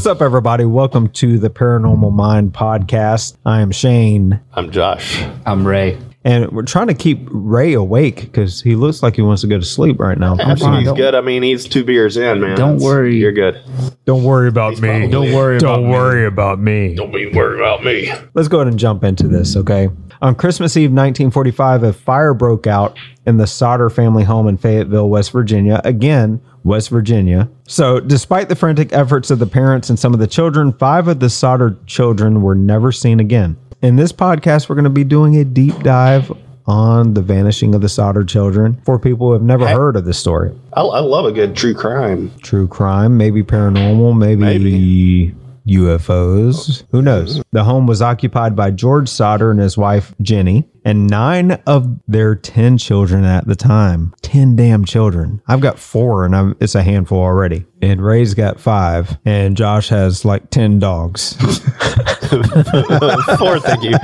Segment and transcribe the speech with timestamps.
[0.00, 0.64] What's up, everybody?
[0.64, 3.36] Welcome to the Paranormal Mind podcast.
[3.44, 5.22] I am Shane, I'm Josh.
[5.44, 5.98] I'm Ray.
[6.24, 9.58] and we're trying to keep Ray awake because he looks like he wants to go
[9.58, 10.36] to sleep right now.
[10.36, 10.56] fine.
[10.56, 11.14] He's Don't- good.
[11.14, 12.56] I mean, he's two beers in, man.
[12.56, 13.18] Don't It's- worry.
[13.18, 13.58] You're good.
[14.06, 14.88] Don't worry about me.
[14.88, 15.90] probably- Don't worry Don't about me.
[15.90, 16.94] worry about me.
[16.94, 18.10] Don't be worried about me.
[18.32, 19.90] Let's go ahead and jump into this, okay?
[20.22, 25.10] On Christmas Eve 1945, a fire broke out in the Sodder family home in Fayetteville,
[25.10, 25.82] West Virginia.
[25.84, 27.48] Again, West Virginia.
[27.66, 31.20] So, despite the frantic efforts of the parents and some of the children, five of
[31.20, 33.56] the Sodder children were never seen again.
[33.82, 36.30] In this podcast, we're going to be doing a deep dive
[36.66, 40.18] on the vanishing of the Sodder children for people who have never heard of this
[40.18, 40.56] story.
[40.74, 42.30] I, I love a good true crime.
[42.42, 45.34] True crime, maybe paranormal, maybe, Maybe.
[45.66, 46.84] UFOs.
[46.90, 47.42] Who knows?
[47.52, 52.34] The home was occupied by George Sodder and his wife Jenny, and nine of their
[52.34, 54.14] 10 children at the time.
[54.22, 55.42] 10 damn children.
[55.46, 57.66] I've got four, and I'm, it's a handful already.
[57.82, 61.36] And Ray's got five, and Josh has like 10 dogs.
[62.30, 63.96] Four, thank you.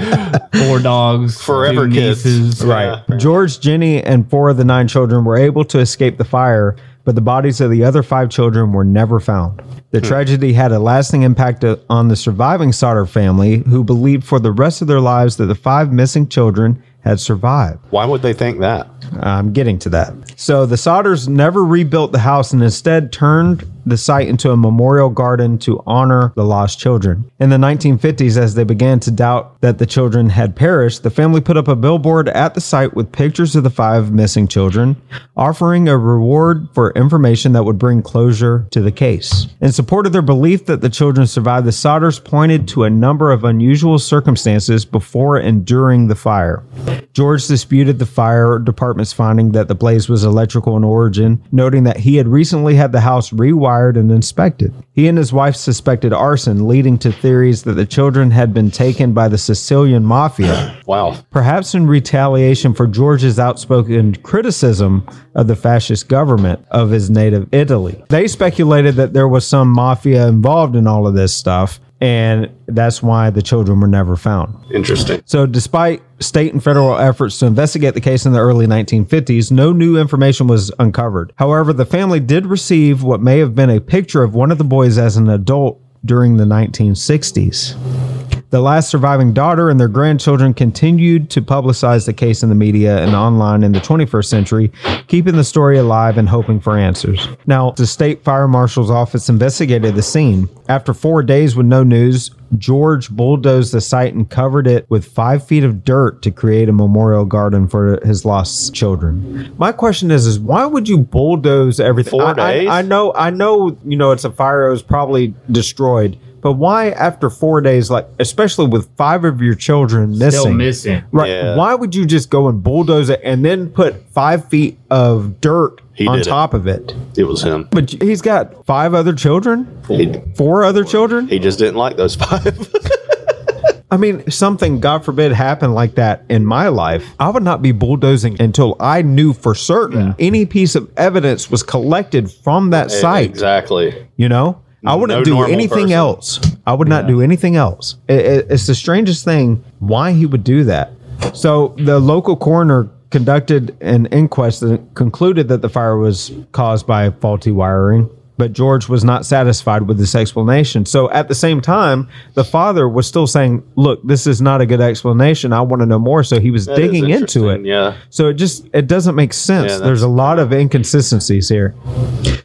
[0.66, 2.24] Four dogs, Forever two kids.
[2.24, 2.64] nieces.
[2.64, 3.00] Right.
[3.18, 6.74] George, Jenny, and four of the nine children were able to escape the fire,
[7.06, 9.62] but the bodies of the other five children were never found.
[9.92, 14.50] The tragedy had a lasting impact on the surviving Sodder family, who believed for the
[14.50, 17.78] rest of their lives that the five missing children had survived.
[17.90, 18.88] Why would they think that?
[19.20, 20.12] I'm getting to that.
[20.34, 25.08] So the Sodders never rebuilt the house and instead turned the site into a memorial
[25.08, 27.30] garden to honor the lost children.
[27.38, 31.40] In the 1950s, as they began to doubt that the children had perished, the family
[31.40, 35.00] put up a billboard at the site with pictures of the five missing children,
[35.36, 39.46] offering a reward for information that would bring closure to the case.
[39.60, 43.30] In support of their belief that the children survived, the Sodders pointed to a number
[43.30, 46.64] of unusual circumstances before and during the fire.
[47.12, 51.98] George disputed the fire department's finding that the blaze was electrical in origin, noting that
[51.98, 54.72] he had recently had the house rewired and inspected.
[54.92, 59.12] He and his wife suspected arson, leading to theories that the children had been taken
[59.12, 61.16] by the Sicilian mafia, Wow.
[61.30, 68.02] perhaps in retaliation for George's outspoken criticism of the fascist government of his native Italy.
[68.08, 73.02] They speculated that there was some mafia involved in all of this stuff, and that's
[73.02, 74.54] why the children were never found.
[74.72, 75.22] Interesting.
[75.24, 79.72] So, despite state and federal efforts to investigate the case in the early 1950s, no
[79.72, 81.32] new information was uncovered.
[81.36, 84.64] However, the family did receive what may have been a picture of one of the
[84.64, 88.35] boys as an adult during the 1960s.
[88.56, 93.04] The last surviving daughter and their grandchildren continued to publicize the case in the media
[93.04, 94.72] and online in the 21st century,
[95.08, 97.28] keeping the story alive and hoping for answers.
[97.46, 100.48] Now, the state fire marshal's office investigated the scene.
[100.70, 105.46] After four days with no news, George bulldozed the site and covered it with five
[105.46, 109.54] feet of dirt to create a memorial garden for his lost children.
[109.58, 112.12] My question is, is why would you bulldoze everything?
[112.12, 112.68] Four I- I- days?
[112.70, 114.68] I know, I know, you know, it's a fire.
[114.68, 116.16] It was probably destroyed.
[116.46, 121.02] But why, after four days, like especially with five of your children missing, Still missing.
[121.10, 121.28] right?
[121.28, 121.56] Yeah.
[121.56, 125.80] Why would you just go and bulldoze it and then put five feet of dirt
[125.94, 126.30] He on did it.
[126.30, 126.94] top of it?
[127.16, 127.66] It was him.
[127.72, 131.26] But he's got five other children, He, four other children.
[131.26, 132.56] he just didn't like those five.
[133.90, 137.04] I mean, something, God forbid, happened like that in my life.
[137.18, 141.64] I would not be bulldozing until I knew for certain any piece of evidence was
[141.64, 143.30] collected from that site.
[143.30, 144.06] exactly.
[144.16, 145.92] You know, I mm, wouldn't No do anything person.
[145.92, 146.40] else.
[146.66, 147.96] I would not do anything else.
[148.08, 150.92] It- it- it's the strangest thing why he would do that.
[151.32, 157.10] So the local coroner conducted an inquest and concluded that the fire was caused by
[157.20, 158.08] faulty wiring.
[158.38, 160.84] But George was not satisfied with this explanation.
[160.86, 164.66] So at the same time, the father was still saying, Look, this is not a
[164.66, 165.52] good explanation.
[165.52, 166.22] I want to know more.
[166.22, 167.64] So he was That digging into it.
[167.64, 167.96] Yeah.
[168.10, 169.72] So it just it doesn't make sense.
[169.72, 171.74] Yeah, There's a lot of inconsistencies here.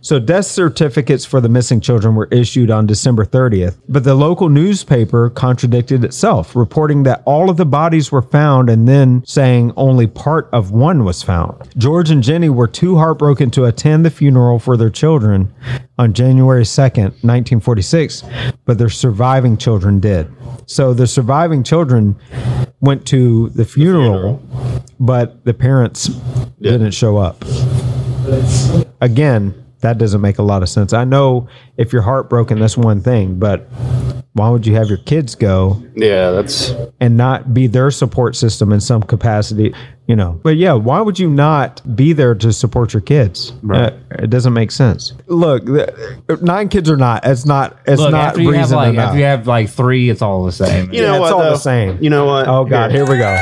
[0.02, 4.50] So death certificates for the missing children were issued on December 30th, but the local
[4.50, 10.08] newspaper contradicted itself, reporting that all of the bodies were found and then saying only
[10.08, 11.70] part of one was found.
[11.78, 15.54] George and Jenny were too heartbroken to attend the funeral for their children
[15.98, 18.24] on January 2nd, 1946,
[18.66, 20.32] but their surviving children did.
[20.66, 22.16] So the surviving children
[22.80, 24.42] went to the funeral,
[25.00, 26.08] but the parents
[26.62, 27.44] didn't show up.
[29.02, 30.94] Again, that doesn't make a lot of sense.
[30.94, 31.48] I know
[31.78, 33.68] if you're heartbroken, that's one thing, but
[34.34, 38.72] why would you have your kids go Yeah, that's and not be their support system
[38.72, 39.74] in some capacity?
[40.08, 43.54] You know, but yeah, why would you not be there to support your kids?
[43.70, 45.14] Uh, it doesn't make sense.
[45.28, 45.64] Look,
[46.42, 47.78] nine kids or not, it's not.
[47.86, 49.06] It's Look, not after you have like enough.
[49.08, 50.92] after you have like three, it's all the same.
[50.94, 51.98] you Yeah, know it's what all the same.
[52.04, 52.48] You know what?
[52.48, 53.38] oh God, here we go.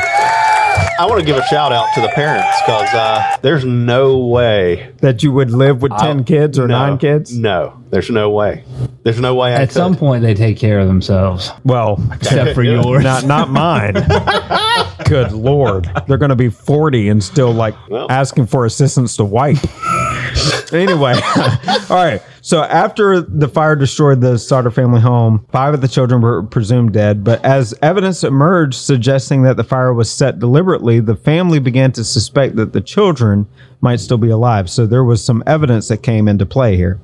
[0.99, 4.91] I want to give a shout out to the parents because uh, there's no way
[4.97, 7.35] That you would live with 10 kids or no, nine kids?
[7.37, 8.63] No, there's no way.
[9.03, 9.53] There's no way.
[9.53, 9.73] I At could.
[9.75, 12.81] some point, they take care of themselves, Well, except for Yeah.
[12.83, 13.03] yours.
[13.03, 13.93] not not mine.
[15.05, 18.07] Good lord, they're going to be forty and still like Well.
[18.09, 19.57] asking for assistance to wipe.
[20.73, 21.13] anyway,
[21.89, 22.21] all right.
[22.41, 26.93] So after the fire destroyed the Sodder family home, five of the children were presumed
[26.93, 27.23] dead.
[27.23, 32.03] But as evidence emerged suggesting that the fire was set deliberately, the family began to
[32.03, 33.45] suspect that the children
[33.81, 34.69] might still be alive.
[34.69, 36.99] So there was some evidence that came into play here.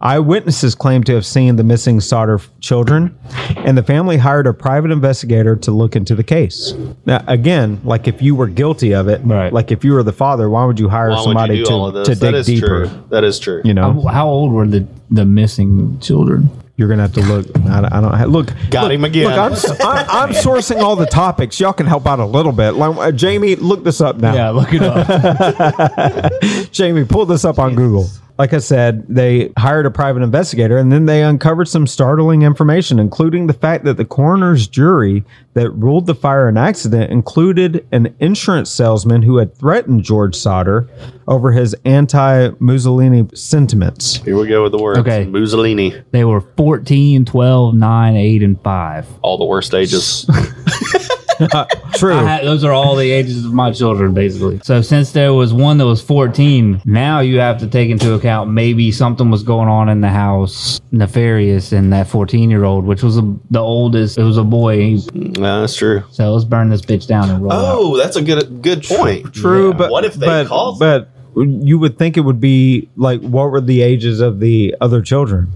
[0.00, 3.16] Eyewitnesses claim to have seen the missing Sodder children,
[3.56, 6.74] and the family hired a private investigator to look into the case.
[7.06, 9.52] Now, again, like if you were guilty of it, Right.
[9.52, 11.86] like if you were the father, why would you hire Why somebody you do all
[11.86, 12.86] of to, to That dig deeper?
[12.86, 12.93] true.
[13.10, 13.60] That is true.
[13.64, 16.48] You know, How, how old were the the missing children?
[16.76, 17.46] you're gonna have to look.
[17.68, 18.48] I, don't- I don't have, look.
[18.70, 19.28] Got look, him again.
[19.28, 21.60] Look, I'm, s- I'm, I'm sourcing all the topics.
[21.60, 22.72] Y'all can help out a little bit.
[22.72, 24.34] Like, uh, Jamie, look this up now.
[24.34, 26.32] Yeah, look it up.
[26.72, 28.08] Jamie, pull this up on Google.
[28.36, 32.98] Like I said, they hired a private investigator and then they uncovered some startling information,
[32.98, 38.12] including the fact that the coroner's jury that ruled the fire an accident included an
[38.18, 40.88] insurance salesman who had threatened George Sodder
[41.28, 44.16] over his anti Mussolini sentiments.
[44.16, 44.98] Here we go with the words.
[44.98, 45.26] Okay.
[45.26, 46.02] Mussolini.
[46.10, 49.06] they were 14, 12, 9, 8, and 5.
[49.22, 50.28] All the worst ages.
[51.94, 52.14] True.
[52.14, 54.60] I had, those are all the ages of my children, basically.
[54.62, 58.50] So since there was one that was 14, now you have to take into account
[58.50, 63.02] maybe something was going on in the house nefarious in that 14 year old, which
[63.02, 64.18] was a, the oldest.
[64.18, 64.96] It was a boy.
[65.12, 66.02] yeah, that's true.
[66.10, 67.78] So let's burn this bitch down and roll oh, out.
[67.78, 69.32] Oh, that's a good good point.
[69.34, 69.76] True, Yeah.
[69.76, 70.78] but what if they but, called?
[70.78, 75.02] But you would think it would be like, what were the ages of the other
[75.02, 75.50] children?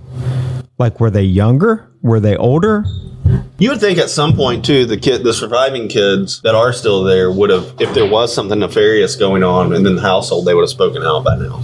[0.78, 1.88] Like, were they younger?
[2.02, 2.84] Were they older?
[3.60, 7.02] You would think at some point too, the kid, the surviving kids that are still
[7.02, 10.62] there would have, if there was something nefarious going on in the household, they would
[10.62, 11.60] have spoken out by now.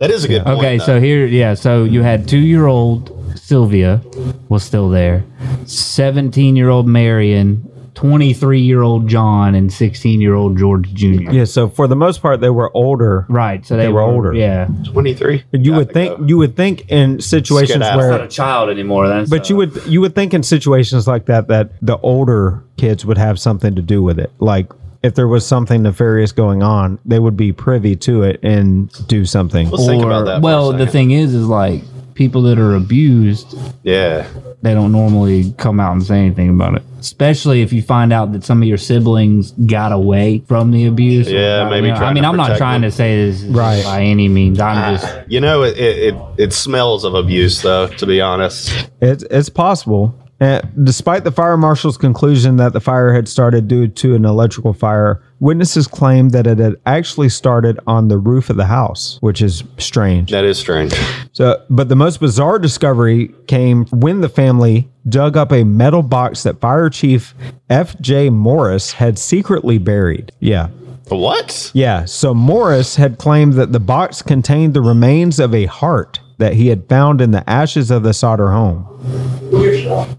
[0.00, 0.58] That is a good point.
[0.58, 0.84] Okay, though.
[0.84, 4.02] so here, yeah, so you had two year old Sylvia
[4.50, 5.24] was still there,
[5.64, 11.30] 17 year old Marion, 23 year old John, and 16 year old George Jr.
[11.30, 11.44] Yeah.
[11.44, 13.26] So for the most part, they were older.
[13.28, 14.34] Right, so they, They were older.
[14.34, 15.44] Yeah, 23.
[15.52, 16.24] You Got would think go.
[16.24, 18.00] Uh, you would think in situations Skedaddle.
[18.00, 19.08] where not a child anymore.
[19.08, 22.62] Then, But you uh, would you would think in situations like that that the older
[22.76, 24.32] kids would have something to do with it.
[24.38, 24.70] Like
[25.04, 29.26] if there was something nefarious going on, they would be privy to it and do
[29.26, 29.68] something.
[29.70, 30.36] Let's think about that.
[30.36, 31.82] for a well, the thing is, is like
[32.14, 34.26] people that are abused, Yeah.
[34.62, 36.82] they don't normally come out and say anything about it.
[37.00, 41.30] Especially if you find out that some of your siblings got away from the abuse.
[41.30, 42.90] Yeah, I maybe mean, I mean, to I'm not trying them.
[42.90, 43.84] to say this Right.
[43.84, 44.58] by any means.
[44.60, 48.88] I'm just You know, it, it, it, it smells of abuse, though, to be honest.
[49.02, 50.14] It's it's possible.
[50.40, 54.72] And despite the fire marshal's conclusion that the fire had started due to an electrical
[54.72, 59.40] fire, witnesses claimed that it had actually started on the roof of the house, which
[59.40, 60.30] is strange.
[60.30, 60.92] That is strange.
[61.32, 66.42] So, but the most bizarre discovery came when the family dug up a metal box
[66.42, 67.34] that Fire Chief
[67.70, 68.30] F.J.
[68.30, 70.32] Morris had secretly buried.
[70.40, 70.68] Yeah.
[71.08, 71.70] What?
[71.74, 72.06] Yeah.
[72.06, 76.68] So Morris had claimed that the box contained the remains of a heart that he
[76.68, 78.84] had found in the ashes of the Sodder home.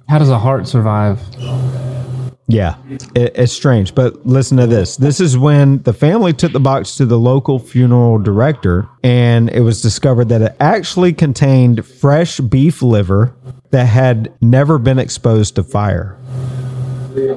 [0.08, 1.20] how does a heart survive?
[2.48, 2.76] Yeah,
[3.16, 3.96] it, it's strange.
[3.96, 4.98] But listen to this.
[4.98, 9.62] This is when the family took the box to the local funeral director, and it
[9.62, 13.36] was discovered that it actually contained fresh beef liver
[13.72, 16.18] that had never been exposed to fire.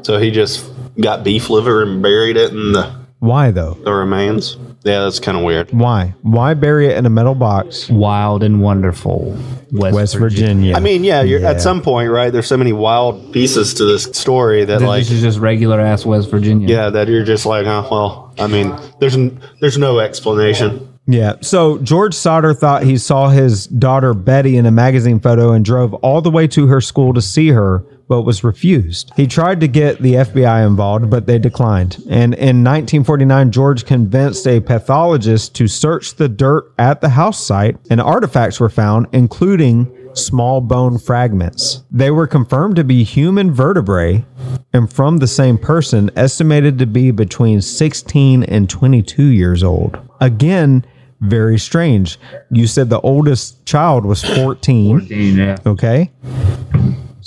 [0.03, 0.71] So he just
[1.01, 3.77] got beef liver and buried it in the, Why, though?
[3.85, 4.57] the remains?
[4.85, 5.71] Yeah, that's kind of weird.
[5.73, 6.15] Why?
[6.23, 7.89] Why bury it in a metal box?
[7.91, 9.37] Wild and wonderful,
[9.73, 10.77] West, West Virginia.
[10.77, 11.51] I mean, yeah, you're, Yeah.
[11.51, 12.33] at some point, right?
[12.33, 15.81] There's so many wild pieces to this story that, like, This like, is just regular
[15.81, 16.69] ass West Virginia.
[16.69, 20.87] yeah, that you're just like, oh, well, I mean, there's n- there's no explanation.
[21.09, 21.35] Yeah.
[21.41, 25.93] So George Sodder thought he saw his daughter Betty in a magazine photo and drove
[25.95, 29.13] all the way to her school to see her, but was refused.
[29.17, 31.97] He tried to get the FBI involved, but they declined.
[32.09, 37.77] And in 1949, George convinced a pathologist to search the dirt at the house site,
[37.91, 41.85] and artifacts were found, including small bone fragments.
[41.91, 44.25] They were confirmed to be human vertebrae
[44.73, 49.99] and from the same person, estimated to be between 16 and 22 years old.
[50.21, 50.85] Again,
[51.21, 52.19] very strange.
[52.51, 55.01] You said the oldest child was 14.
[55.01, 55.57] 14 Yeah.
[55.67, 56.11] Okay.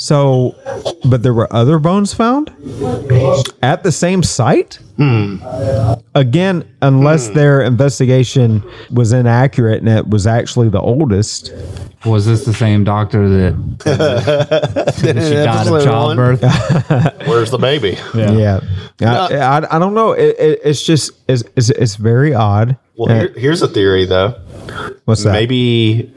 [0.02, 0.56] So,
[1.06, 2.50] but there were other bones found
[3.62, 4.80] at the same site?
[6.16, 11.54] Again, unless their investigation was inaccurate and it was actually the oldest.
[12.04, 16.38] Was this the same doctor that she died of Episode one.
[16.40, 16.42] childbirth?
[17.28, 17.96] Where's the baby?
[18.16, 18.60] Yeah.
[19.02, 20.14] I, I, I don't know.
[20.14, 22.76] It, it, it's just, it's, it's, it's very odd.
[22.96, 24.34] Well, Uh, here, here's a theory though.
[25.06, 25.34] What's that?
[25.34, 26.12] Maybe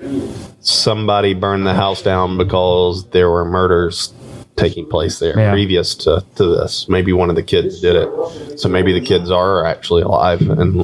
[0.60, 4.12] somebody burned the house down because there were murders
[4.56, 5.50] taking place there Yeah.
[5.50, 6.88] previous to, to this.
[6.88, 8.58] Maybe one of the kids did it.
[8.60, 10.80] So maybe the kids are actually alive and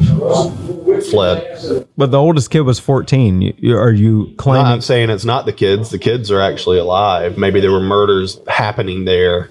[1.05, 1.87] fled.
[1.97, 3.41] But the oldest kid was 14.
[3.43, 4.67] You, you- are you No, claiming?
[4.67, 5.91] I'm saying it's not the kids.
[5.91, 7.39] The kids are actually alive.
[7.39, 9.50] Maybe there were murders happening there.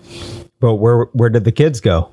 [0.59, 2.09] but where where did the kids go?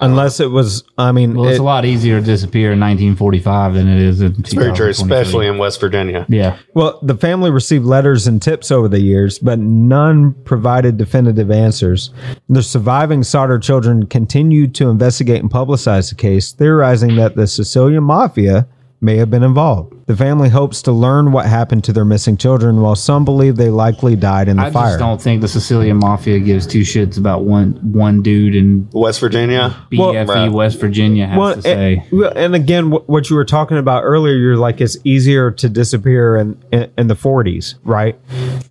[0.00, 3.74] Unless it was, I mean, Well, it's it- a lot easier to disappear in 1945
[3.74, 6.26] than it is in Very true, especially in West Virginia.
[6.28, 6.56] Yeah.
[6.74, 12.10] well, the family received letters and tips over the years, but none provided definitive answers.
[12.48, 18.02] The surviving Sodder children continued to investigate and publicize the case, theorizing that the Sicilian
[18.02, 18.66] mafia
[19.04, 19.94] may have been involved.
[20.06, 23.70] The family hopes to learn what happened to their missing children, while some believe they
[23.70, 24.86] likely died in the I fire.
[24.86, 28.88] I just don't think the Sicilian Mafia gives two shits about one one dude in
[28.92, 29.74] West Virginia.
[29.92, 30.52] BFE Right.
[30.52, 32.04] West Virginia has well, to say.
[32.10, 35.68] and, and again, what, what you were talking about earlier, you're like it's easier to
[35.68, 38.18] disappear in, in in the 40s, right?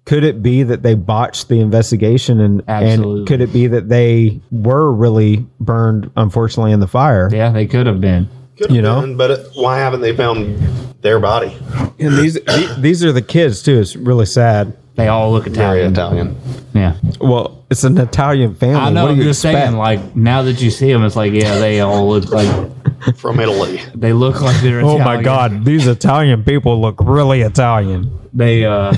[0.05, 3.19] Could it be that they botched the investigation, and Absolutely.
[3.19, 7.29] and could it be that they were really burned, unfortunately, in the fire?
[7.31, 8.27] yeah, they could have been.
[8.57, 9.01] Could have You know?
[9.01, 10.57] been, but it, why haven't they found
[11.01, 11.55] their body?
[11.99, 12.37] And these
[12.77, 13.79] these are the kids too.
[13.79, 14.75] It's really sad.
[14.95, 15.91] They all look Very Italian.
[15.93, 16.37] Italian.
[16.75, 16.95] Yeah.
[17.19, 18.75] Well, it's an Italian family.
[18.79, 19.03] I know.
[19.03, 19.65] What do I'm you just expect?
[19.69, 19.77] saying.
[19.77, 22.47] Like now that you see them, it's like yeah, they all look like
[23.17, 23.81] From Italy.
[23.95, 24.81] they look like they're.
[24.81, 28.17] Oh my God, these Italian people look really Italian.
[28.33, 28.93] They uh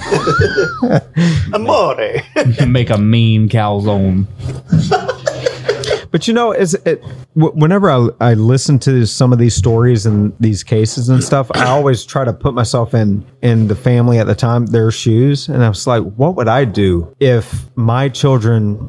[1.54, 2.22] Amore.
[2.68, 4.26] make a mean calzone.
[6.16, 7.04] But you know, is it
[7.34, 11.66] whenever I, I listen to some of these stories and these cases and stuff, I
[11.66, 15.62] always try to put myself in in the family at the time, their shoes, and
[15.62, 18.80] I was like, what would I do if my children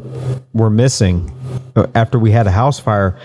[0.54, 1.28] were missing
[1.74, 3.18] uh, after we had a house fire?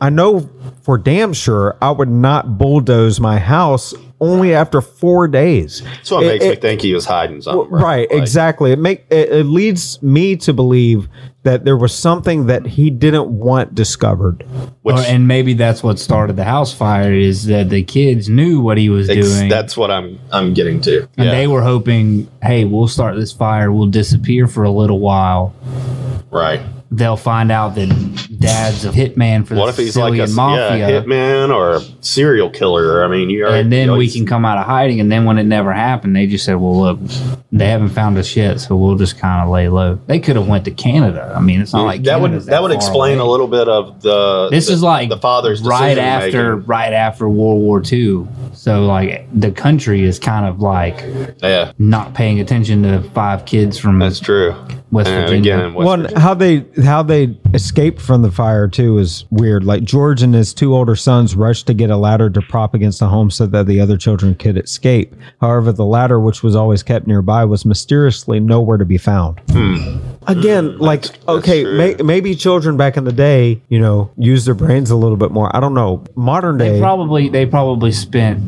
[0.00, 0.48] I know
[0.80, 5.82] for damn sure I would not bulldoze my house only after four days.
[5.82, 7.68] That's what It- makes me think he was hiding something.
[7.70, 11.08] right Like, exactly it make it, it leads me to believe
[11.44, 14.44] that there was something that he didn't want discovered
[14.82, 18.60] Which, Or, and maybe that's what started the house fire is that the kids knew
[18.60, 19.48] what he was doing.
[19.48, 21.08] that's what I'm I'm getting to.
[21.16, 25.00] and yeah, they were hoping, hey, we'll start this fire, we'll disappear for a little
[25.00, 25.54] while.
[26.30, 26.60] right.
[26.94, 27.88] They'll find out that
[28.38, 30.76] dad's a hitman for What the if he's like a mafia.
[30.78, 33.02] yeah, hitman or a serial killer?
[33.02, 35.00] I mean, you already, and then you know, we can come out of hiding.
[35.00, 36.98] And then when it never happened, they just said, "Well, look,
[37.50, 40.46] they haven't found us yet, so we'll just kind of lay low." They could have
[40.46, 41.32] went to Canada.
[41.34, 43.26] I mean, it's not like that would Canada's that would explain away.
[43.26, 44.48] a little bit of the.
[44.50, 46.66] This the- is like the father's right after making.
[46.66, 48.26] right after World War II.
[48.52, 51.02] So like the country is kind of like
[51.42, 54.54] Yeah, not paying attention to five kids from that's true.
[54.92, 55.54] West uh, Virginia.
[55.54, 59.64] again, West Well, and how they how they escaped from the fire too is weird.
[59.64, 63.00] Like George and his two older sons rushed to get a ladder to prop against
[63.00, 65.14] the home so that the other children could escape.
[65.40, 69.40] However, the ladder, which was always kept nearby, was mysteriously nowhere to be found.
[69.50, 69.98] Hmm.
[70.26, 70.82] Again, hmm.
[70.82, 74.96] like okay, may, maybe children back in the day, you know, use their brains a
[74.96, 75.54] little bit more.
[75.54, 76.04] I don't know.
[76.14, 78.40] Modern They day, probably they probably spent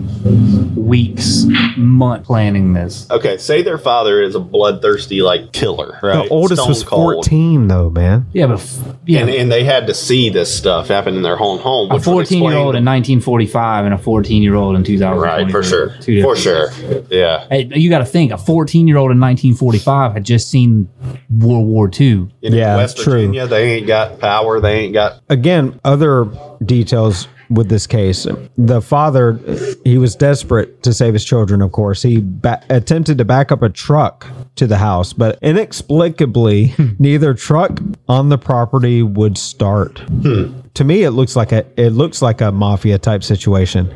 [0.76, 1.44] weeks,
[1.76, 3.10] month planning this.
[3.10, 6.24] Okay, say their father is a bloodthirsty like killer, right?
[6.24, 7.14] the oldest Stone was cold.
[7.14, 8.26] fourteen, though, man.
[8.32, 11.40] Yeah, but f- yeah, and, and they had to see this stuff happen in their
[11.40, 11.90] own home.
[11.90, 15.20] a 14 year old in 1945 and a 14 year old in 2000.
[15.20, 15.90] right for sure,
[16.22, 16.70] for sure,
[17.10, 17.46] yeah.
[17.48, 20.88] Hey, you got to think a 14 year old in 1945 had just seen
[21.30, 22.28] World War II.
[22.42, 23.14] In Yeah, West true.
[23.14, 24.60] Virginia, they ain't got power.
[24.60, 26.26] They ain't got again, other
[26.64, 28.26] details with this case.
[28.56, 29.38] The father,
[29.84, 32.02] he was desperate to save his children, of course.
[32.02, 36.88] He ba- attempted to back up a truck to the house, but inexplicably, hmm.
[36.98, 39.98] neither truck on the property would start.
[40.00, 40.52] Hmm.
[40.74, 43.92] To me, it looks like a it looks like a mafia type situation,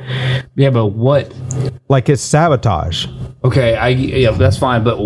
[0.54, 1.32] Yeah, but what?
[1.88, 3.06] like it's sabotage.
[3.44, 4.84] Okay, I yeah, that's fine.
[4.84, 4.98] But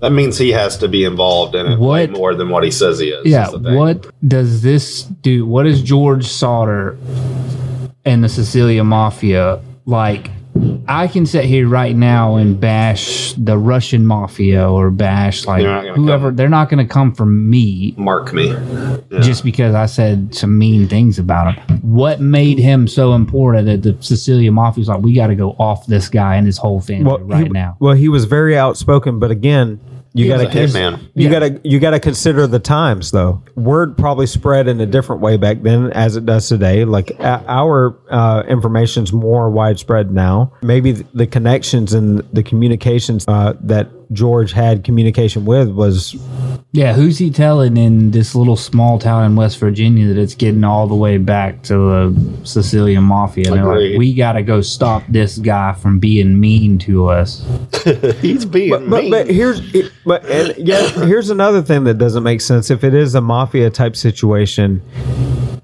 [0.00, 2.70] That means he has to be involved in it way What- more than what he
[2.70, 3.26] says he is.
[3.26, 3.74] yeah, is the thing.
[3.74, 5.44] what does this do?
[5.46, 6.96] What is George Sodder
[8.04, 10.30] and the Sicilian Mafia like?
[10.88, 15.94] I can sit here right now and bash the Russian mafia or bash like They're
[15.94, 16.28] whoever.
[16.28, 16.36] come.
[16.36, 18.54] They're not going to come for me Mark me.
[19.20, 21.78] just because I said some mean things about him.
[21.80, 25.86] What made him so important that the Sicilian Mafia's like, we got to go off
[25.86, 27.76] this guy and his whole family right he, now?
[27.80, 29.80] Well, he was very outspoken, but again,
[30.18, 30.98] you gotta a cons- hitman.
[31.14, 31.30] you Yeah.
[31.30, 33.42] gotta you gotta consider the times though.
[33.56, 36.84] Word probably spread in a different way back then as it does today.
[36.84, 40.52] Like a- our uh, information's more widespread now.
[40.62, 46.14] Maybe the connections and the communications uh, that George had communication with was
[46.72, 50.64] Yeah, who's he telling in this little small town in West Virginia that it's getting
[50.64, 53.48] all the way back to the Sicilian mafia?
[53.52, 57.46] And they're like, we got to go stop this guy from being mean to us.
[58.20, 59.10] He's being but, but, mean.
[59.10, 62.94] but here's it- but and yeah here's another thing that doesn't make sense if it
[62.94, 64.80] is a mafia type situation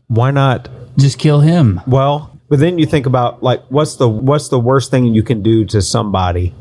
[0.08, 1.80] why not Just kill him.
[1.86, 5.42] well but then you think about like what's the what's the worst thing you can
[5.42, 6.54] do to somebody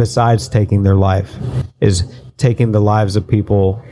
[0.00, 1.36] besides taking their life
[1.78, 3.84] is taking the lives of people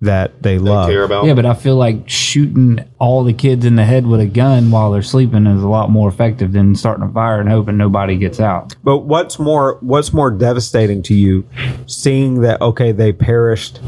[0.00, 1.24] that they love care about.
[1.24, 4.70] Yeah, but I feel like shooting all the kids in the head with a gun
[4.70, 8.16] while they're sleeping is a lot more effective than starting a fire and hoping nobody
[8.16, 8.76] gets out.
[8.84, 11.44] but what's more what's more devastating to you
[11.86, 13.80] seeing that okay they perished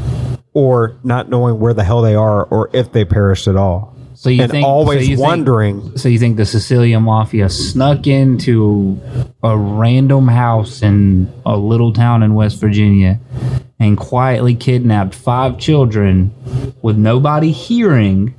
[0.53, 3.96] or not knowing where the hell they are or if they perished at all
[4.27, 7.49] So you and think always so you think- wondering So you think the Sicilian mafia
[7.49, 9.01] snuck into
[9.41, 13.21] a random house in a little town in West Virginia
[13.79, 16.35] and quietly kidnapped five children
[16.83, 18.35] with nobody hearing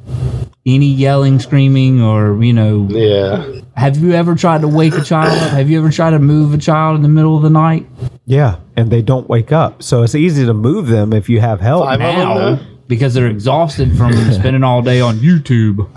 [0.66, 2.86] any yelling, screaming, or you know?
[2.90, 3.62] yeah.
[3.78, 5.52] Have you ever tried to wake a child up?
[5.52, 7.88] Have you ever tried to move a child in the middle of the night?
[8.26, 9.82] Yeah, and they don't wake up.
[9.84, 11.86] So it's easy to move them if you have help.
[11.86, 12.60] Five of them, Now, though?
[12.88, 15.88] Because they're exhausted from spending all day on YouTube.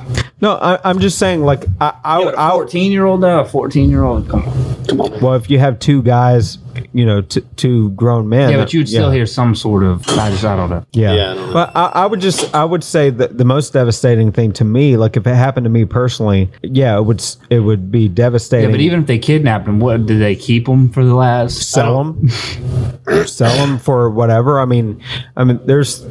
[0.40, 3.90] No, I, I'm just saying, like, I, I, I, Fourteen year old now, uh, fourteen
[3.90, 4.28] year old.
[4.28, 4.84] Come on.
[4.86, 5.20] Come on.
[5.20, 6.58] well, if you have two guys,
[6.92, 8.50] you know, t- two grown men.
[8.50, 9.16] Yeah, but you'd still yeah.
[9.16, 10.06] hear some sort of.
[10.08, 10.84] I just I don't know.
[10.92, 11.52] Yeah, Yeah, I don't know.
[11.52, 14.96] but I, I would just, I would say that the most devastating thing to me,
[14.96, 18.64] like if it happened to me personally, yeah, it would, it would be devastating.
[18.64, 18.70] Yeah, devastating.
[18.72, 21.70] but even if they kidnapped him, what did they keep him for the last?
[21.70, 22.28] sell them,
[23.26, 24.60] sell them for whatever.
[24.60, 25.02] I mean,
[25.36, 26.04] I mean, there's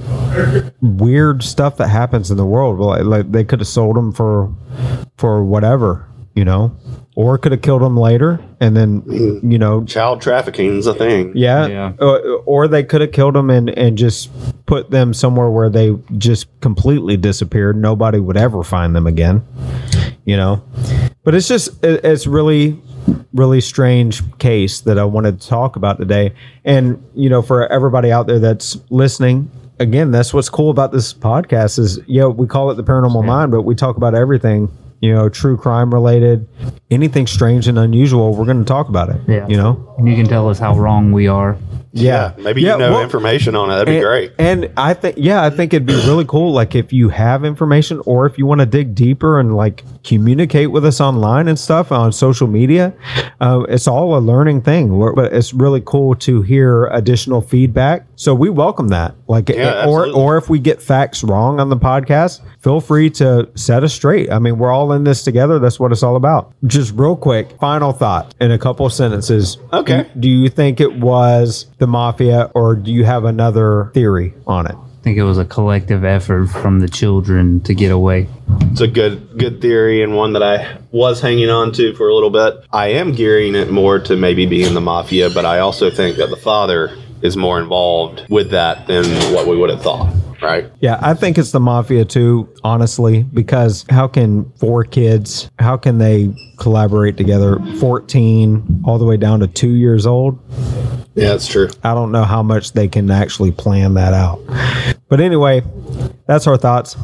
[0.82, 2.80] weird stuff that happens in the world.
[2.80, 4.54] Like, like they could have sold them for,
[5.18, 6.08] for whatever,
[6.40, 6.74] you know,
[7.16, 9.04] or could have killed them later, and then,
[9.44, 11.34] you know, Child trafficking is a thing.
[11.36, 11.92] yeah, Yeah.
[12.00, 14.30] Uh, or they could have killed them and and just
[14.66, 17.76] put them somewhere where they just completely disappeared.
[17.76, 19.44] Nobody would ever find them again,
[20.24, 20.64] you know.
[21.26, 22.82] But it's just it, it's really
[23.34, 26.34] really strange case that I wanted to talk about today.
[26.64, 31.14] And you know, for everybody out there that's listening, again, that's what's cool about this
[31.14, 34.72] podcast is yeah, we call it the paranormal mind, but we talk about everything.
[35.02, 36.48] You know, true crime related,
[36.92, 39.22] anything strange and unusual, we're going to talk about it.
[39.28, 39.48] Yeah.
[39.48, 41.56] You know, And you can tell us how wrong we are.
[41.94, 43.76] yeah, Maybe Yeah, you know well- information on it.
[43.78, 44.34] That'd be great.
[44.38, 46.52] And I think, yeah, I think it'd be really cool.
[46.52, 50.70] Like if you have information or if you want to dig deeper and like communicate
[50.72, 52.94] with us online and stuff on social media,
[53.40, 54.98] uh, it's all a learning thing.
[54.98, 58.06] We're, but it's really cool to hear additional feedback.
[58.20, 59.16] So we welcome that.
[59.30, 60.22] Like, Yeah, or absolutely.
[60.22, 64.30] or if we get facts wrong on the podcast, feel free to set us straight.
[64.30, 65.58] I mean, we're all in this together.
[65.58, 66.54] That's what it's all about.
[66.68, 69.58] Just real quick, final thought in a couple of sentences.
[69.72, 70.06] Okay.
[70.20, 74.76] Do you think it was the mafia or do you have another theory on it?
[74.76, 78.28] I think it was a collective effort from the children to get away.
[78.64, 82.14] It's a good good theory and one that I was hanging on to for a
[82.14, 82.66] little bit.
[82.74, 86.30] I am gearing it more to maybe being the mafia, but I also think that
[86.30, 90.14] the father is more involved with that than what we would have thought.
[90.42, 90.72] Right?
[90.80, 95.98] Yeah, I think it's the mafia too, honestly, because how can four kids, how can
[95.98, 97.60] they collaborate together?
[97.80, 100.40] 14 all the way down to two years old.
[101.16, 101.68] Yeah, that's true.
[101.84, 104.40] I don't know how much they can actually plan that out.
[105.10, 105.62] But anyway,
[106.26, 106.96] that's our thoughts.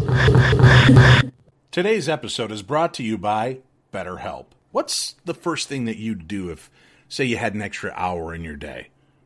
[1.72, 3.58] Today's episode is brought to you by
[3.92, 4.46] BetterHelp.
[4.72, 6.72] What's the first thing that you'd do if,
[7.10, 8.88] say, you had an extra hour in your day?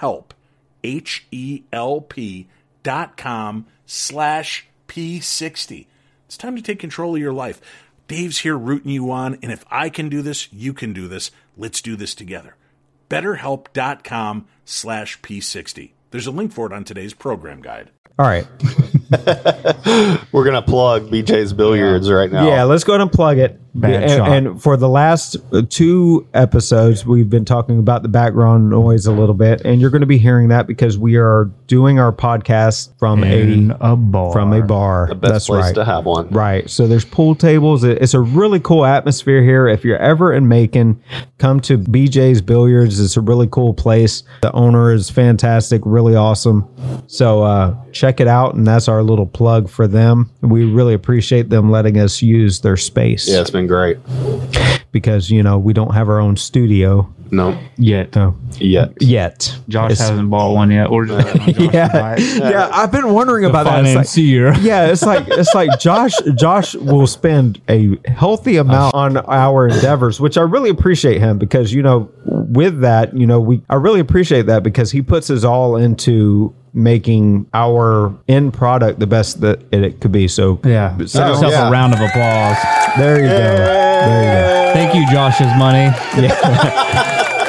[0.00, 0.34] H-E-L-P
[0.84, 2.48] H E L P
[2.82, 5.86] dot com slash p60.
[6.26, 7.60] It's time to take control of your life.
[8.08, 11.30] Dave's here rooting you on, and if I can do this, you can do this.
[11.56, 12.56] Let's do this together.
[13.08, 15.92] BetterHelp.com slash P60.
[16.10, 17.90] There's a link for it on today's program guide.
[18.18, 18.46] All right.
[20.32, 22.46] We're gonna plug BJ's Billiards right now.
[22.46, 23.58] Yeah, let's go ahead and plug it.
[23.74, 24.28] Bad and, shot.
[24.28, 29.12] and for the last uh, two episodes, we've been talking about the background noise a
[29.12, 32.90] little bit, and you're going to be hearing that because we are doing our podcast
[32.98, 34.30] from In a a bar.
[34.32, 35.06] from a bar.
[35.08, 35.74] the best That's place right.
[35.76, 36.28] to have one.
[36.28, 36.68] Right.
[36.68, 37.82] So there's pool tables.
[37.82, 39.66] It's a really cool atmosphere here.
[39.68, 41.02] If you're ever in Macon,
[41.38, 43.00] come to BJ's Billiards.
[43.00, 44.22] It's a really cool place.
[44.42, 46.68] The owner is fantastic, really awesome.
[47.06, 48.54] So uh, check it out.
[48.54, 50.30] And that's our little plug for them.
[50.42, 53.98] We really appreciate them letting us use their space Yeah, it's been great.
[54.92, 58.12] because, you know, we don't have our own studio No, Yet.
[58.12, 58.92] so, yet.
[59.00, 59.56] yet.
[59.68, 60.88] Josh It's- hasn't bought one yet.
[60.90, 62.68] Or just Yeah, yeah.
[62.72, 63.78] I've been wondering about that.
[63.86, 64.52] It's like- financier.
[64.60, 70.20] yeah, it's like it's like Josh Josh will spend a healthy amount on our endeavors,
[70.20, 74.00] which I really appreciate him because you know with that, you know, we I really
[74.00, 79.60] appreciate that because he puts his all into making our end product the best that
[79.72, 80.28] it, it could be.
[80.28, 80.94] So Yeah.
[80.98, 81.68] Give so- yourself yeah.
[81.68, 82.56] a round of applause.
[82.98, 83.38] there you go.
[83.38, 85.84] There Thank you, Josh's money.
[86.16, 86.34] you go.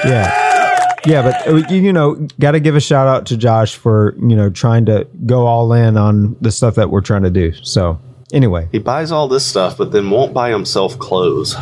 [0.06, 0.40] Yeah.
[1.06, 4.16] Yeah, but uh, you, you know, got to give a shout out to Josh for
[4.22, 7.52] you know trying to go all in on the stuff that we're trying to do.
[7.62, 8.00] So
[8.32, 11.56] anyway, He buys all this stuff, but then won't buy himself clothes.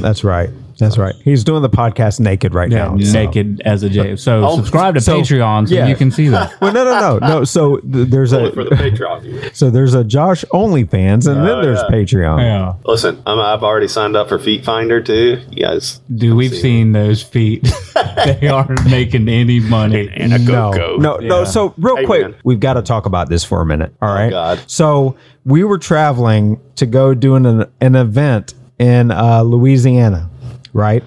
[0.00, 0.50] that's right.
[0.78, 1.14] That's right.
[1.24, 2.98] He's doing the podcast naked right Yeah, now.
[2.98, 4.16] so- naked as a J.
[4.16, 5.86] So Oh, subscribe to so- Patreon so yeah.
[5.86, 6.52] you can see that.
[6.60, 7.44] Well, no, no, no, no.
[7.44, 9.56] So th- there's a For the Patreon viewers.
[9.56, 11.88] so there's a Josh OnlyFans, and then Oh, there's yeah.
[11.96, 12.40] Patreon.
[12.40, 12.74] Yeah.
[12.84, 15.40] Listen, I'm, I've already signed up for Feet Finder too.
[15.50, 17.68] You guys, Dude, we've seen those feet.
[18.24, 20.10] they aren't making any money.
[20.18, 21.20] No, no, no.
[21.20, 21.44] Yeah.
[21.44, 22.34] So real Hey, quick, man.
[22.44, 23.94] we've got to talk about this for a minute.
[24.02, 24.30] All right.
[24.30, 24.60] God.
[24.66, 30.30] So we were traveling to go do an an event in uh, Louisiana,
[30.74, 31.02] right?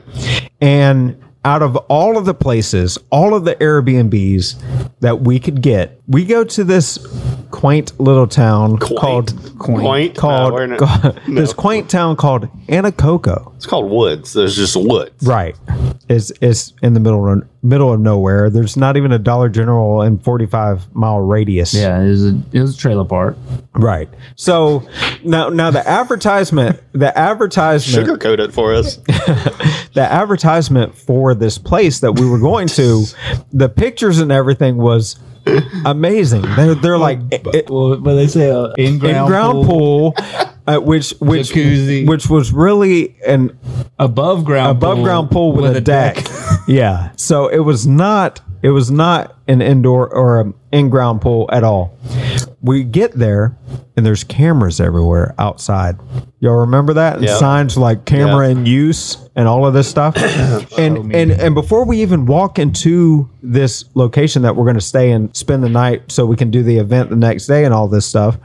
[0.60, 4.56] And out of all of the places, all of the Airbnbs
[5.02, 6.98] that we could get, we go to this
[7.52, 10.18] quaint little town called Quaint.
[10.18, 13.56] called uh, No, we're not- called- this quaint town called Anacoco.
[13.56, 14.34] it's called Woods.
[14.34, 15.26] There's just woods.
[15.26, 15.56] Right.
[16.10, 18.50] It's it's in the middle of middle of nowhere.
[18.50, 21.74] There's not even a Dollar General in 45 mile radius.
[21.74, 23.38] Yeah, it was a, it was a trailer park.
[23.74, 24.10] Right.
[24.36, 24.88] So
[25.24, 28.96] now now the advertisement the advertisement Sugarcoat it for us.
[29.94, 33.06] the advertisement for this place that we were going to,
[33.52, 35.18] the pictures and everything was
[35.86, 36.42] amazing.
[36.56, 40.14] They're they're like it, Well, but they say uh, in in ground pool,
[40.68, 42.08] uh, which which Jacuzzi.
[42.08, 43.58] which was really an
[43.98, 46.26] above ground above pool ground pool with, a, deck.
[46.68, 47.12] yeah.
[47.16, 51.64] So it was not it was not an indoor or an in ground pool at
[51.64, 51.98] all.
[52.62, 53.58] We get there
[53.96, 55.98] and there's cameras everywhere outside.
[56.40, 57.16] Y'all remember that?
[57.18, 57.38] And Yeah.
[57.38, 58.52] signs like camera Yeah.
[58.52, 60.16] in use and all of this stuff.
[60.78, 65.12] and and and before we even walk into this location that we're going to stay
[65.12, 67.88] and spend the night so we can do the event the next day and all
[67.88, 68.38] this stuff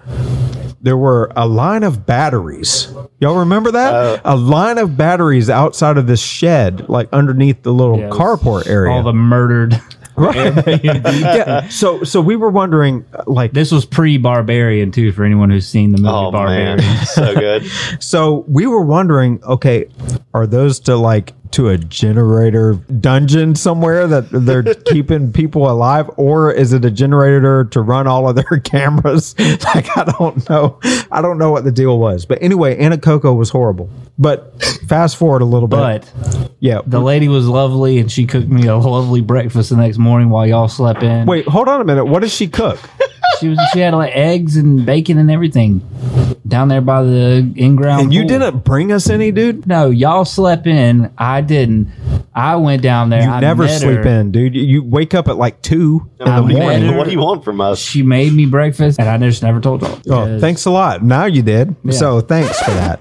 [0.82, 2.92] there were a line of batteries.
[3.20, 4.20] Y'all remember that?
[4.24, 8.92] a line of batteries outside of this shed, like underneath the little Yeah, carport area.
[8.92, 9.80] All the murdered.
[10.18, 11.68] yeah.
[11.68, 15.66] So so we were wondering, uh, like, This was pre Barbarian too, for anyone who's
[15.66, 16.78] seen the movie Oh Barbarian.
[16.78, 17.66] man, so good.
[18.00, 19.86] so we were wondering, okay,
[20.34, 26.52] are those to like to a generator dungeon somewhere that they're keeping people alive, or
[26.52, 29.38] is it a generator to run all of their cameras?
[29.38, 30.80] like I don't know.
[31.10, 32.26] I don't know what the deal was.
[32.26, 33.88] But anyway, Anacoco was horrible.
[34.18, 35.76] But fast forward a little bit.
[35.76, 36.80] But yeah.
[36.86, 40.46] the lady was lovely, and she cooked me a lovely breakfast the next morning while
[40.46, 41.26] y'all slept in.
[41.26, 42.04] Wait, hold on a minute.
[42.04, 42.78] What does she cook?
[43.40, 45.80] she was she had like eggs and bacon and everything
[46.46, 48.02] down there by the in ground.
[48.02, 49.66] And you didn't bring us any, dude?
[49.66, 51.12] No, y'all slept in.
[51.16, 51.92] I didn't.
[52.34, 53.22] I went down there.
[53.22, 54.06] You I never met sleep her.
[54.08, 54.54] in, dude.
[54.54, 56.96] You- You wake up at like two in the morning.
[56.96, 57.78] What do you want from us?
[57.78, 59.98] She made me breakfast, and I just never told y'all.
[60.10, 61.02] Oh, thanks a lot.
[61.02, 61.76] Now you did.
[61.84, 61.92] Yeah.
[61.92, 63.00] So thanks for that.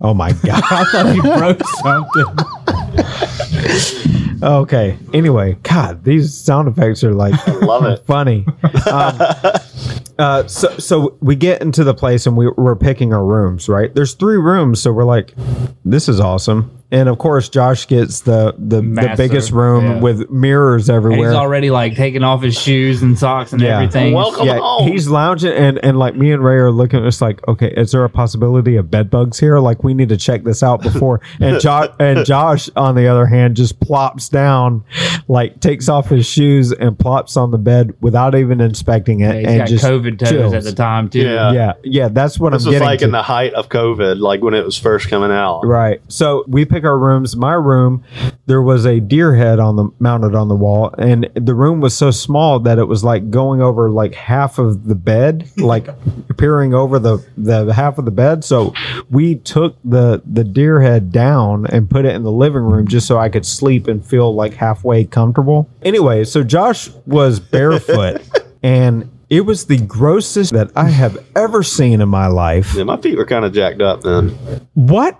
[0.00, 0.62] Oh my god.
[0.70, 2.36] I thought you broke something.
[4.42, 4.98] okay.
[5.12, 8.04] Anyway, God, these sound effects are like Love it.
[8.06, 8.44] funny.
[8.90, 9.20] Um,
[10.18, 13.70] Uh, so so we get into the place and we, we're picking our rooms.
[13.70, 15.32] Right, there's three rooms, so we're like,
[15.82, 16.76] this is awesome.
[16.92, 20.00] And of course, Josh gets the the, the Massive, biggest room yeah.
[20.00, 21.30] with mirrors And everywhere.
[21.30, 23.76] he's already like taking off his shoes and socks and Yeah.
[23.76, 24.12] everything.
[24.12, 24.88] Welcome yeah, home.
[24.88, 27.02] he's lounging and and like me and Ray are looking.
[27.06, 29.58] It's like, okay, is there a possibility of bed bugs here?
[29.58, 31.22] Like we need to check this out before.
[31.40, 34.84] And Josh and Josh, on the other hand, just plops down,
[35.28, 39.46] like takes off his shoes and plops on the bed without even inspecting it, He's
[39.46, 40.54] and got just COVID toes chills.
[40.54, 41.20] at the time too.
[41.20, 41.52] Yeah.
[41.52, 43.04] Yeah, yeah, that's what this I'm was getting like to.
[43.06, 45.62] in the height of COVID, like when it was first coming out.
[45.66, 46.00] Right.
[46.08, 47.36] So we pick our rooms.
[47.36, 48.04] My room,
[48.46, 51.96] there was a deer head on the mounted on the wall, and the room was
[51.96, 55.88] so small that it was like going over like half of the bed, like
[56.36, 58.44] peering over the the half of the bed.
[58.44, 58.72] So
[59.10, 63.06] we took the the deer head down and put it in the living room just
[63.06, 65.68] so I could sleep and feel like halfway comfortable.
[65.82, 68.22] Anyway, so Josh was barefoot
[68.62, 72.74] and it was the grossest that I have ever seen in my life.
[72.74, 74.30] Yeah, my feet were kind of jacked up then.
[74.74, 75.16] What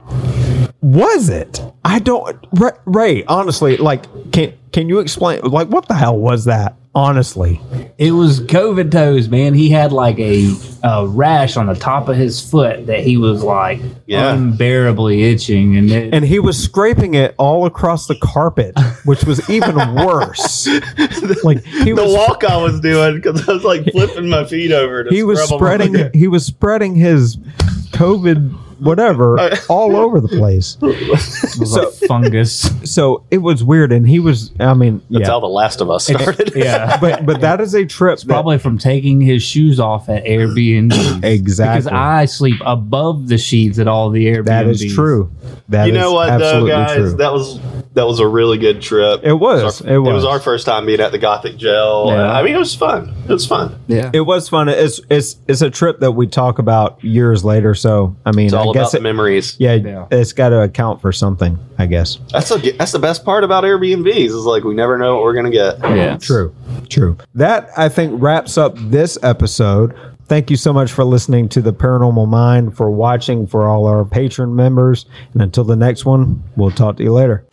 [0.83, 1.63] was it?
[1.85, 2.45] I don't.
[2.53, 5.41] Ray, Ray, honestly, like, can can you explain?
[5.43, 6.77] Like, what the hell was that?
[6.93, 7.61] Honestly,
[7.99, 9.55] It was COVID toes, man.
[9.55, 10.51] He had like a,
[10.83, 14.35] a rash on the top of his foot that he was like Yeah.
[14.35, 19.49] unbearably itching, and it, and he was scraping it all across the carpet, which was
[19.49, 20.67] even worse.
[21.45, 22.13] like he The was.
[22.13, 25.05] walk I was doing because I was like flipping my feet over.
[25.05, 26.11] To he was spreading.
[26.13, 27.37] He was spreading his
[27.93, 30.77] COVID whatever uh, all over the place.
[30.81, 32.71] was so- a fungus.
[32.85, 34.51] So it was weird, and he was.
[34.59, 36.53] I mean, That's yeah, how The Last of Us started.
[36.57, 38.19] yeah, but but that is a trip.
[38.19, 41.25] that- probably from taking his shoes off at Airbnb.
[41.25, 44.47] exactly Because I sleep above the sheets at all the Airbnb.
[44.47, 45.31] That is true.
[45.69, 46.97] That you know is what though, guys?
[46.97, 47.11] true.
[47.13, 47.61] That was
[47.95, 49.21] that was a really good trip.
[49.25, 49.81] It was.
[49.81, 50.25] It our, It was.
[50.25, 52.05] our first time being at the Gothic Jail.
[52.09, 52.31] Yeah.
[52.33, 53.13] I mean, it was fun.
[53.25, 53.81] It was fun.
[53.89, 54.11] Yeah.
[54.13, 54.69] It was fun.
[54.69, 57.75] It's it's it's a trip that we talk about years later.
[57.75, 59.57] So I mean, It's all I about guess it, memories.
[59.59, 60.07] yeah, Yeah.
[60.13, 61.59] it's got to account for something.
[61.79, 62.19] I guess.
[62.31, 65.35] That's a, that's the best part about Airbnbs is like we never know what we're
[65.35, 65.79] gonna get.
[65.81, 66.17] yeah.
[66.19, 66.55] True.
[66.89, 67.17] True.
[67.35, 69.97] That I think wraps up this episode.
[70.27, 74.05] Thank you so much for listening to the Paranormal Mind, for watching, for all our
[74.05, 77.45] patron members, and until the next one, we'll talk to you later.